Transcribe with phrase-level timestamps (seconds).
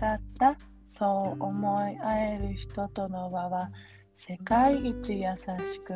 [0.00, 0.56] かった。
[0.86, 3.70] そう思い合える人との輪は
[4.12, 5.94] 世界一優しく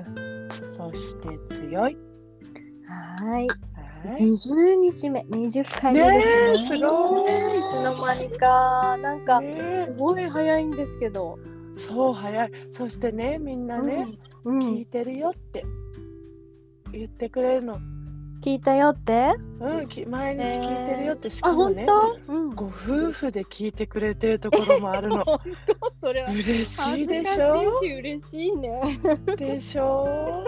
[0.69, 1.97] そして強い。
[2.87, 3.49] はい。
[3.49, 4.23] はい。
[4.23, 6.67] 20日目、20回目ですね。
[6.67, 7.33] すごい。
[7.33, 11.39] いつの間にか、なんか、ねすごい早いんですけど。
[11.79, 12.51] そう早い。
[12.71, 14.07] そしてねみんなね、
[14.45, 15.65] うん、聞いてるよって
[16.93, 17.79] 言ってくれるの
[18.45, 19.35] 聞いたよって？
[19.59, 22.33] うんき毎日聞いてるよって、しかもね当？
[22.35, 22.51] うん。
[22.55, 26.29] ご夫婦で聞いてくれてるところもあるの 本当、それは。
[26.31, 27.55] 嬉しいでしょ？
[27.73, 29.01] かし嬉しいね。
[29.39, 30.45] でしょ？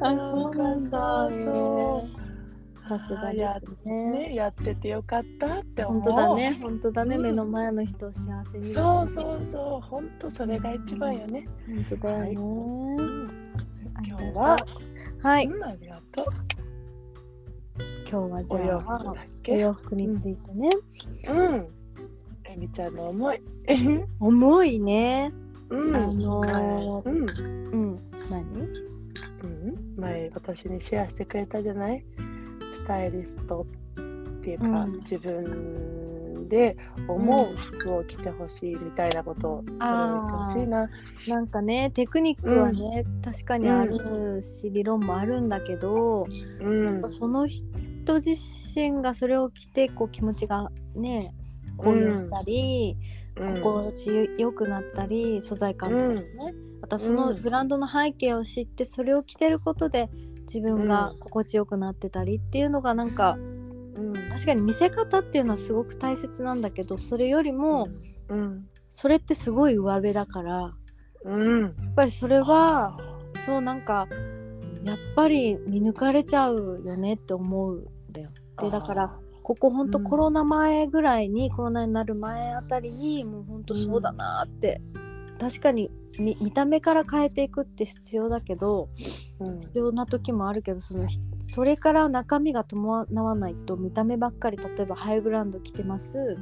[0.00, 1.28] あ、そうなんだ。
[1.34, 2.06] そ
[2.82, 4.10] うさすがですね。
[4.28, 8.64] ねやっててよかったって思う本当だね、本当だね、うん目の前の人を幸せに。
[8.64, 11.46] そうそうそう本当それが一番よね、
[11.90, 12.36] 本当だよね。
[14.08, 14.56] 今日は
[15.22, 16.26] はい、うんありがとう
[18.10, 19.58] 今日はじゃあおけ？
[19.58, 20.70] 洋服についてね。
[21.30, 21.68] うん。
[22.44, 23.40] えみちゃんの思い。
[24.20, 25.32] 重いね。
[25.70, 25.96] うん。
[25.96, 27.28] あのーうん。
[27.28, 28.00] うん。
[28.30, 28.68] 何？
[29.42, 32.04] うん、前私にシェアしてくれたじゃない？
[32.72, 33.66] スタイリスト
[33.98, 34.92] っていうか、うん。
[34.98, 35.95] 自分
[36.48, 36.76] で
[37.08, 40.88] 思う服を着てほしいみたいなことをそれてほしいな。
[41.28, 46.26] なんかねテクニックはね、確かにあるし、理論もあるんだけど、
[46.60, 47.08] うん。
[47.08, 51.34] その人自身がそれを着てこう気持ちがね
[51.76, 52.96] 高揚したり、
[53.36, 53.60] うん。
[53.62, 56.22] 心地よくなったり素材感とかもね、
[56.82, 60.08] あとはそのブランドの背景を知ってそれを着てることで
[60.42, 63.55] 自分が心地よくなってたりっていうのがなんかうん
[64.36, 67.88] 確かに見せ方っていうのはすごく大切なんだけどそれよりも
[68.28, 68.68] うん。
[68.90, 70.74] それってすごい上辺だから
[71.24, 71.62] うん。
[71.62, 72.98] やっぱりそれは
[73.46, 74.06] そうなんか
[74.84, 78.28] やっぱり見抜かれちゃうよねって思うんだよ。
[78.60, 80.04] でだからここほんとうん。
[80.04, 84.80] コロナ前ぐらいに、コロナになる前あたりにもうほんとそうだなって、
[85.38, 88.88] 確かに見見た目から変えていくって必要だけど
[89.38, 89.60] うん。
[89.60, 96.38] 必要な時もあるけどそのひそれから中身が伴わないと見た目ばっかり例えばハイブランド着てます。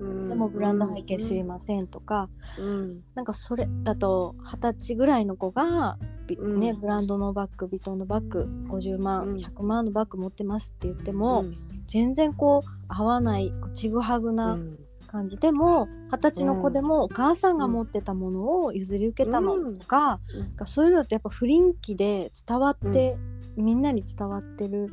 [0.00, 0.26] うん。
[0.26, 3.02] でもブランド背景知りませんとか、うん。
[3.14, 5.98] なんかそれだと二十歳ぐらいの子が、
[6.58, 9.36] ね、ブランドのバッグビトンのバッグ50万、うん。
[9.36, 11.54] 100万のバッグ持ってますって言っても、うん。
[11.86, 14.78] 全然こう合わないこうちぐはぐうなん
[15.10, 20.20] 感じでも二十歳の子でもお母さんが持ってたものを譲り受けたのとか,、
[20.54, 23.16] かそういうのってやっぱ不倫気で伝わって、
[23.56, 24.88] みんなに伝わってる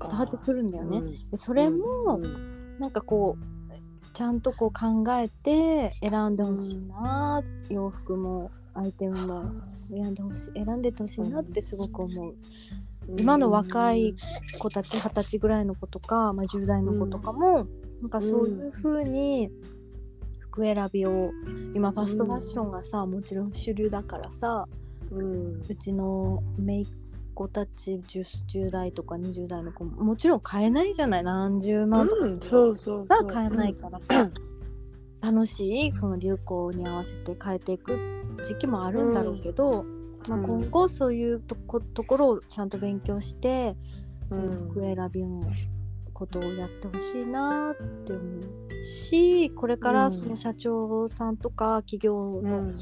[0.00, 1.00] 伝わってくるんだよね。
[1.30, 2.78] でそれも、うん。
[2.78, 9.44] なんかこうちゃんとこう考えて選んでほしいな、洋服もアイテムも
[9.88, 12.34] 選んでほしい選んでってほしいなってすごく思う。
[13.16, 14.14] 今の若い
[14.58, 17.66] 子たち二十歳ぐらいの子とか、まあ、10代の子とかも、
[18.02, 19.50] なんかそういう風に
[20.40, 21.30] 服選びを
[21.74, 24.66] 今ファストファッションがさもちろん主流だからさ
[25.10, 25.62] うん。
[25.66, 26.86] うちの姪っ
[27.34, 31.22] 子たち 10, 10代とか20代の子ももちろん買えないじゃない？
[31.22, 33.06] 何十万とかするうんそう。
[33.06, 34.30] が買えないからさ、
[35.22, 37.98] 楽しいその流行に合わせて変えていく
[38.44, 39.84] 時期もあるんだろうけど、
[40.28, 40.44] まあ、うん。
[40.46, 43.76] 今後そういうとこところをちゃんと勉強して、
[44.28, 45.40] その服選びの
[46.22, 52.72] ことをやってほしいなって思うしこれからその社長さんとか企業うのん。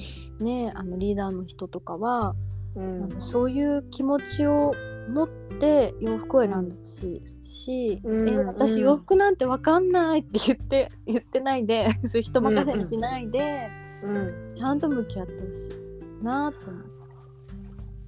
[0.41, 2.35] ね、あのリーダーの人とかは、
[2.75, 3.05] うん。
[3.05, 4.75] あのそういう気持ちを
[5.09, 8.29] 持って洋服を選んでほしいし、うん。
[8.29, 13.69] え私うん洋服なんてわかんないって言って 言ってないで そういう人任せにしないで、
[14.03, 16.81] うんちゃんと向き合ってほしいなと思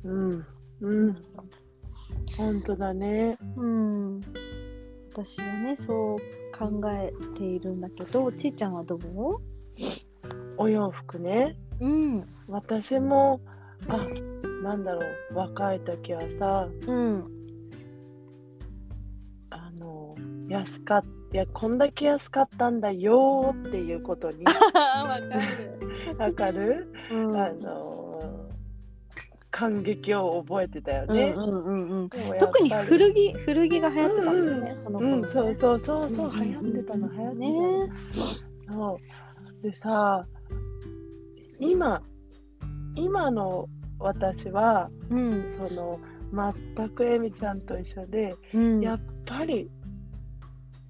[0.05, 0.11] う。
[0.11, 0.47] うん。
[0.81, 1.17] うん。
[2.37, 3.37] 本当だね。
[3.57, 4.21] うん、
[5.13, 6.19] 私はねそう
[6.57, 8.99] 考えているんだけどちーちゃんはどう？
[10.57, 11.57] お洋服ね。
[11.81, 12.25] うん。
[12.49, 13.41] 私も
[13.89, 13.97] あ
[14.63, 15.01] なんだろ
[15.33, 17.31] う若い時はさうん。
[19.51, 20.15] あの
[20.49, 24.45] 安かっいやこんだけ安かったんだよーっていうことに
[24.75, 25.31] わかる、
[26.19, 27.37] わかる、うん。
[27.37, 28.12] あの
[29.53, 35.15] 感激を覚えてたようんね、特に古着古着が流行ってたもんね、うんその頃、ね。
[35.15, 37.93] うん、そうそうそうそう、流行ってたの流行ってたの、ね。
[38.71, 38.99] そ
[39.61, 39.63] う。
[39.63, 40.27] でさ
[41.61, 42.03] 今
[42.97, 43.69] 今の
[43.99, 45.45] 私はうん。
[45.47, 46.01] その
[46.75, 48.81] 全くエミちゃんと一緒で、うん。
[48.81, 49.71] やっぱり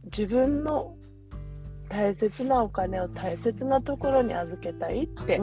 [0.04, 0.96] 自分の
[1.88, 5.40] 大切なお金を大切なところに預けたいって、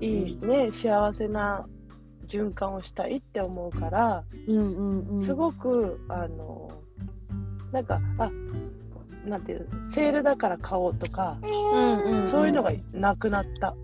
[0.00, 1.66] いいね幸せな
[2.30, 5.20] 循環をしたいって思うから、うんうんうん。
[5.20, 6.70] すごくあの
[7.72, 8.30] なんかあ
[9.26, 13.74] なんていうセールだから買おうとか、うんうんそういうのがなくなった。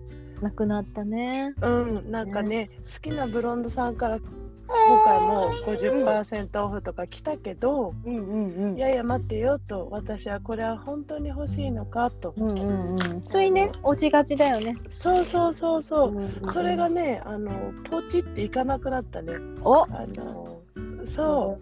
[0.41, 1.53] なくなったね。
[1.61, 4.19] うん、なんかね好きなブロンドさんから
[4.67, 13.21] 今回も50%オフとか来たけど、うんうんういやいや待ってよと私はこれは本当に欲しいのかと、うんうんうん。
[13.23, 14.75] それね落ちがちだよね。
[14.89, 17.51] そうそうそうそう、うんそれがねあの
[17.89, 19.33] ポチっていかなくなったね。
[19.63, 19.83] お！
[19.83, 20.61] あの
[21.05, 21.57] そ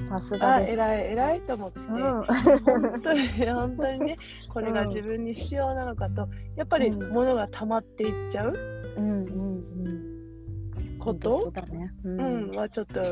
[0.00, 0.04] う。
[0.04, 0.72] さすあがです。
[0.74, 2.22] 偉い偉いと思って、うん。
[2.22, 4.16] 本当に 本当にね
[4.48, 6.28] これが自分に必要なのかと。
[6.56, 7.12] やっぱりうん。
[7.12, 8.54] 物が溜まっていっちゃう。
[8.96, 10.17] うんうんうん
[11.08, 11.92] こと、そうだね。
[12.04, 13.02] ううん、はちょっと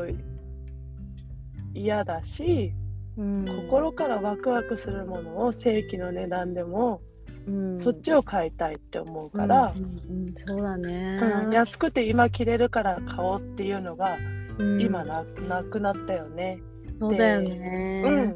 [1.73, 2.73] 嫌だし、
[3.17, 3.45] うん。
[3.45, 7.01] 心からワクワクするものを正規の値段でも、
[7.47, 7.79] うん。
[7.79, 11.19] そっちを買いたいって思うからう、んうんうんそうだね。
[11.45, 14.17] うん安くて今着れるから買おうっていうのが
[14.57, 14.81] うん。
[14.81, 16.59] 今な,、なくなったよね。
[16.99, 17.45] そうだようん。
[17.45, 18.35] ね、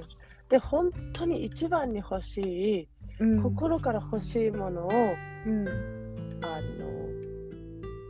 [0.50, 2.88] で本当に一番に欲しい、
[3.20, 3.44] うん。
[3.44, 4.90] 心から欲しいものを
[5.46, 5.68] うん。
[6.44, 7.01] あの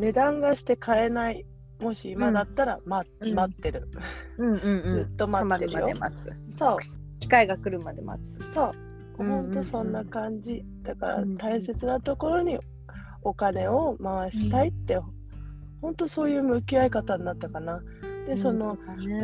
[0.01, 1.45] 値段がして買えない。
[1.79, 3.33] もし今だったら、まうん。
[3.35, 3.87] 待ってる、
[4.37, 4.89] うんうんうん。
[4.89, 5.87] ずっと待ってるよ。
[5.87, 6.31] たま待つ。
[6.49, 6.77] そう。
[7.19, 8.41] 機会が来るまで待つ。
[8.51, 8.71] そう。
[9.19, 9.43] うんうんうん。
[9.43, 10.65] 本当そんな感じ。
[10.81, 12.57] だからうんうん大切なところに
[13.21, 14.97] お金を回したいって、
[15.81, 17.79] 本当そういう向き合い方になったかな。
[18.25, 18.77] でその、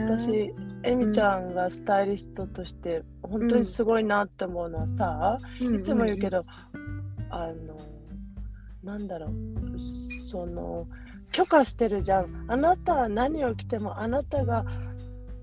[0.06, 0.53] 私
[0.83, 6.50] えみちゃんがスタイリストとして本当にすごいなって思うのはさ、いつも言うけどど、
[7.30, 7.77] あの
[8.88, 9.80] なんだろう。
[9.80, 10.88] その
[11.31, 12.45] 許可してるじゃん。
[12.48, 14.66] あなたは何を着てもあなたが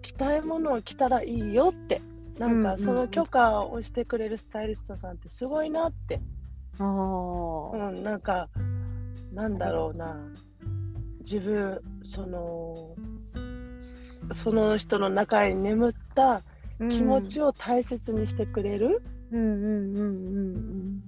[0.00, 2.00] 着たいものを着たらいいよって。
[2.38, 6.20] なんかその許可をしてくれるスタイリストさんってすごいなって、
[6.80, 8.48] あうーん、なんか
[9.32, 10.16] なんだろうな。
[11.20, 12.96] 自分その
[14.32, 16.42] その人の中に眠った
[16.90, 19.00] 気持ちを大切にしてくれる、
[19.30, 21.02] うんうんうんうん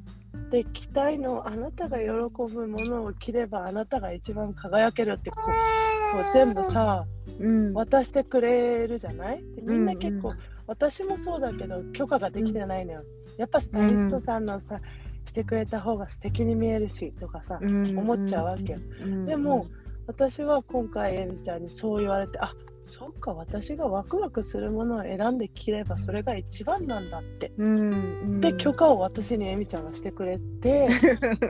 [0.50, 7.04] で着たいのをあなたが喜ぶものを着ればあなたが一番輝けるってこうこう全部さ
[7.40, 7.66] うん。
[7.66, 9.42] うん渡してくれるじゃない？
[9.56, 10.36] でみんな結構、うん
[10.68, 13.04] 私もそうだけど許可ができてないのよ、
[13.36, 14.80] やっぱスタイリストさんのさ、
[15.24, 17.96] してくれた方が素敵に見えるしとかさ、うん。
[17.96, 18.80] 思っちゃうわけよ。
[19.00, 19.26] うん。
[19.26, 19.64] でも
[20.06, 27.52] 私は今回エミちゃんにそう言われてあそっか私がワクワクするものを選んで着ればそれが一番なんだって。
[27.58, 27.94] うんう
[28.36, 28.40] ん。
[28.40, 30.88] で許可を私にエミちゃんがしてくれて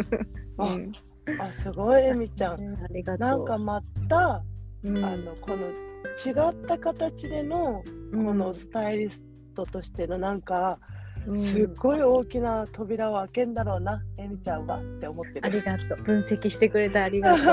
[0.56, 0.92] あうん。
[1.38, 2.74] あすごいエミちゃん。
[2.82, 3.28] ありがとう。
[3.28, 4.42] なんかまた、
[4.82, 5.04] うん。
[5.04, 7.82] あのこの違った形での
[8.12, 10.95] このスタイリストとしてのなんか、うん
[11.32, 15.60] すっごい大きな扉を開けんだろうなエミちゃんはって思ってある。
[15.60, 16.02] りがとう。
[16.02, 17.44] 分析してくれてありがとう。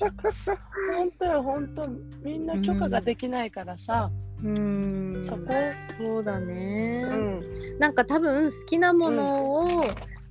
[0.00, 1.88] 本当よ本当。
[2.22, 4.10] みんな許可ができないからさ、
[4.42, 5.18] うん。
[5.22, 5.40] そこ
[5.98, 7.42] そうだね、うん。
[7.78, 9.84] なんか多分好きなものを、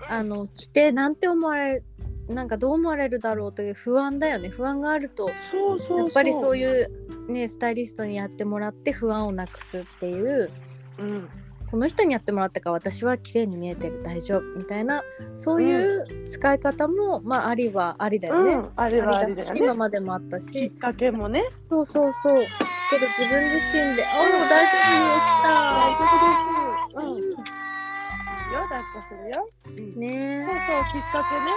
[0.09, 1.83] あの着てなんて思われる
[2.27, 4.49] なんかどう思われるだろうという不安だよね。
[4.49, 5.99] 不安があるとそうそうそう。
[5.99, 6.87] やっぱりそうう、いう
[7.31, 10.49] ねスタイリストにやってもらって不安をなくすっていう
[10.99, 11.29] うん、
[11.71, 15.01] この人にやってもらったから私は綺麗に見えてる大丈夫みたいな
[15.33, 18.53] そういう使い方も、まあありはありだよね。
[18.55, 19.61] うん、あれはありだしよね。
[19.63, 21.43] 今までもあったきしっかけもね。
[21.69, 22.43] そうそうそう。
[22.89, 27.37] けど自分自身で「おお大丈夫よ来た!」大丈夫です、うん、よ
[28.63, 29.99] 抱っこするよ、うん。
[29.99, 31.51] ねそうそうきっかけね。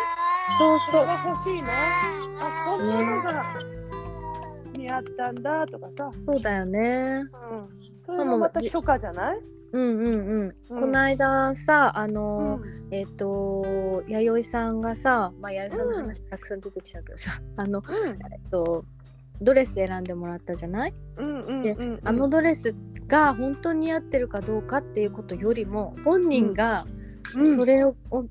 [0.58, 1.06] そうそう。
[1.06, 1.68] が欲しいな。
[2.38, 3.58] あこんなのが
[4.74, 7.22] 似合ったんだとかさ、そうだよね。
[7.50, 7.68] うん、
[8.06, 9.40] それもまた許可じゃない、
[9.74, 10.54] うんうんうん。
[10.70, 10.80] うん。
[10.80, 12.94] この間さあうの、ん。
[12.94, 17.82] えっ、と弥生さんがさまあ弥生さんの話たくさん出てきちゃうけどさ、あの
[18.32, 18.84] えっと
[19.42, 22.00] ドレス選んでもらったじゃない、うんうんでうんうん。
[22.04, 22.74] あのドレス
[23.08, 26.86] が本当に似合ってるかどうかっていうことよりも本人が
[27.34, 27.56] うん。
[27.56, 28.26] それを、を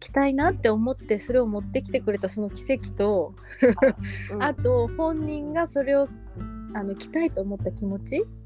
[0.00, 3.34] 着たいなって思ってそれを持ってきてくれたその奇跡と、
[4.32, 4.40] うん。
[4.42, 6.08] あと本人がそれを
[6.72, 8.37] あの着たいと思った気持ちうんうん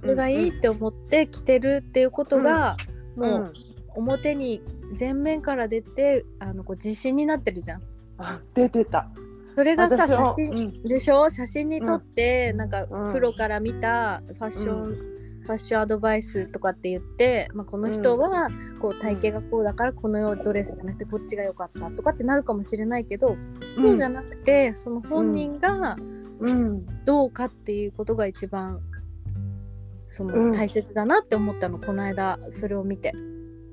[0.00, 2.76] それがいいって思って着てるっていうことが、
[3.16, 3.22] うん。
[3.22, 3.52] もう
[3.94, 4.62] 表に
[4.98, 7.82] 前面から出てあのこう自信になってるじゃん。
[8.18, 9.08] あ出てた。
[9.54, 10.82] それがさ写真、うん。
[10.82, 11.30] でしょ？
[11.30, 13.12] 写真に撮って、なんかうん。
[13.12, 23.36] プロから見たファッション、ファッションアドバイスとかって言って、まあ、この人はこう体型がこうだからこのようドレスじゃなくてこっちが良かったとかってなるかもしれないけど
[23.72, 25.96] そうじゃなくて、その本人が
[26.38, 27.04] うん。
[27.06, 28.80] どうかっていうことが一番
[30.06, 30.50] そうん。
[30.50, 33.12] の大切だなって思ったの、この間それを見て。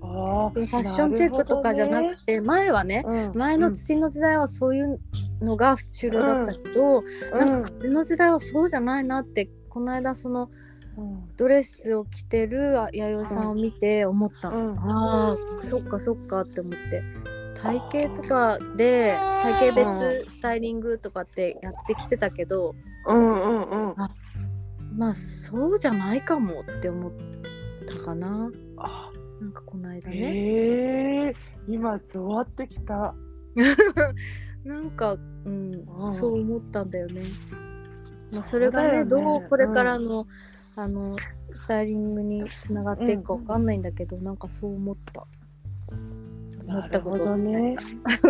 [0.02, 5.00] ファッションチェックとかじゃなくて、前はねなるほどね前の土の時代はそういう
[5.42, 7.02] のが主流だったけど、う
[7.36, 7.38] ん。
[7.38, 10.50] なんか風の時代はそうじゃないなってこの間その
[10.98, 11.36] うん。
[11.38, 14.80] ドレスを着てるあ弥生さんを見て思ったの、うん。
[14.80, 17.04] あーそっかそっかって思って。
[17.56, 22.76] 体型とかで体型別スタイリングとかってやってきてたけど
[23.08, 23.96] うんうんうん
[24.96, 27.12] まあそうじゃないかもって思っ
[27.86, 28.50] たかな。
[28.78, 31.36] あなんかこの間ね、ええ
[31.68, 33.16] 今ゾワってきた。
[34.64, 35.14] なんか、
[35.46, 37.24] うんうんそう思ったんだよね。
[38.32, 40.28] まあ、それがねどうこれからの、
[40.76, 41.18] あの
[41.52, 45.26] スタイリングにつながっていくかわかんないんだけど、なんかそう思った。
[46.66, 47.78] 思ったことを伝えね。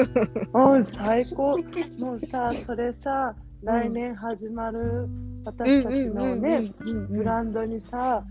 [0.53, 1.57] うん、最高。
[1.99, 5.07] もうさ、それさ、来年始まる
[5.45, 6.73] 私たちのね、
[7.09, 8.23] ブランドにさ、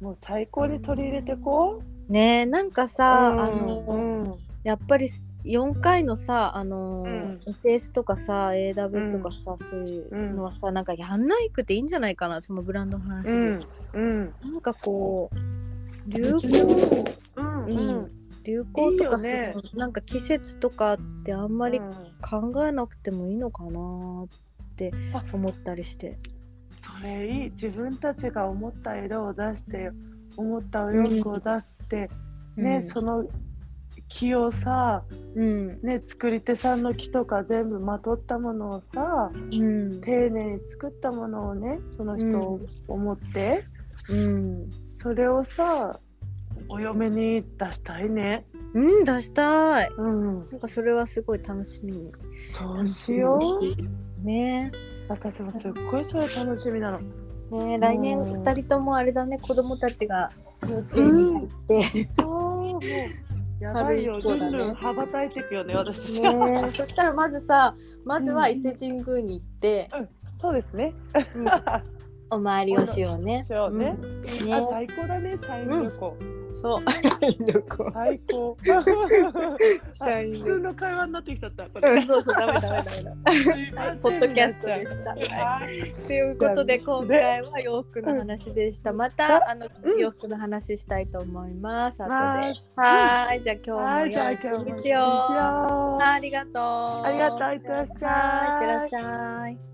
[0.00, 2.12] もう最高に取り入れてこう。
[2.12, 4.34] ねえなんかさ、うんあの、うん。
[4.62, 5.08] やっぱり
[5.44, 7.38] 4回のさあの、うん。
[7.46, 13.26] SS とかさ AW とかさ、そういうのはさなんかやんないくていいんじゃないかなそのブランドの話。
[13.26, 13.60] で、うん
[13.92, 14.34] うん。
[14.42, 17.90] なんかこう流行うんううん。
[18.02, 18.10] ん
[18.42, 19.54] 流行とかいね。
[19.74, 21.90] なんか季節とかってあんまりうん
[22.22, 26.18] 考えなくてもいいのかなってあ思ったりして。
[26.80, 29.90] それいい自分たちが思った色を出して
[30.36, 32.08] 思ったお洋服を出して、
[32.56, 32.84] ね、うん。
[32.84, 33.24] その
[34.08, 35.02] 木をさ、
[35.34, 35.80] うん。
[35.82, 40.00] ね、作り手さんの木とか全部まとったものをさうん。
[40.00, 43.64] 丁寧に作ったものをねその人を思って、
[44.08, 44.70] うん。
[44.90, 46.00] それをさ
[46.68, 48.46] お嫁に出したいね。
[48.72, 49.90] うん出したい。
[49.98, 52.10] うん、なんかそれはすごい楽しみに。
[52.48, 53.38] そうしよ
[54.22, 54.24] う。
[54.24, 54.72] ね
[55.10, 57.00] 私もすっごいそれ楽しみなの。
[57.66, 58.30] ね来年うん。
[58.30, 60.30] 2人ともあれだね子供たちが
[60.68, 62.80] 幼稚園に入って、そうもう。
[63.62, 66.20] やばいよ、ねルンルン羽ばたいていくよね私。
[66.22, 67.74] ねそしたらまずさ
[68.04, 69.88] まずは伊勢神宮に行って、
[70.40, 70.94] そうですね。
[72.30, 73.44] お参りをしようね。
[73.48, 73.90] そうね。
[73.90, 74.46] ん。
[74.46, 76.16] いいあ最高だね社員旅行。
[76.52, 76.80] そう。
[77.92, 78.56] 最高。
[79.90, 81.64] 社員普通の会話になってきちゃった。
[81.68, 82.00] これ。
[82.02, 83.96] そうそうダメダメダメだ。
[84.02, 85.10] ポッドキャストでした。
[85.10, 88.92] はいということで今回は洋服の話でした。
[88.92, 92.02] またあのうん洋服の話したいと思います。
[92.02, 92.14] 後で。
[92.14, 93.42] はいはーい。
[93.42, 95.00] じゃあ今はい、日じゃあも良い一日を。
[95.00, 96.54] あありがとう。
[97.06, 99.69] ありがとういってらっしゃいいってらっしゃい。